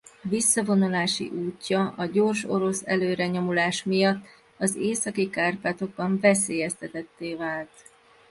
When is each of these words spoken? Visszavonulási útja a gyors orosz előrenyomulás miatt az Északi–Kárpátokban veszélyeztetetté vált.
Visszavonulási 0.21 1.29
útja 1.29 1.93
a 1.97 2.05
gyors 2.05 2.43
orosz 2.43 2.81
előrenyomulás 2.87 3.83
miatt 3.83 4.25
az 4.57 4.75
Északi–Kárpátokban 4.75 6.19
veszélyeztetetté 6.19 7.35
vált. 7.35 7.71